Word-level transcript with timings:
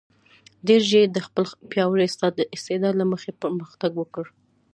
ډېر 0.67 0.81
ژر 0.89 0.97
یې 1.03 1.13
د 1.15 1.17
خپل 1.27 1.43
پیاوړي 1.71 2.05
استعداد 2.55 2.93
له 3.01 3.05
مخې 3.11 3.31
پرمختګ 3.41 3.91
وکړ. 3.97 4.25